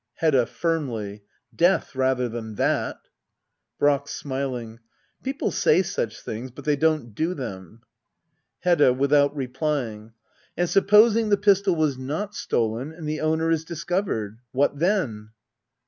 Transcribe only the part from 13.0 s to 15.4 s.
the owner is discovered? What then?